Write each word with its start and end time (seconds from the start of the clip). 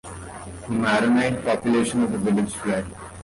The 0.63 0.69
Maronite 0.73 1.45
population 1.45 2.01
of 2.01 2.11
the 2.11 2.17
village 2.17 2.55
fled. 2.55 2.87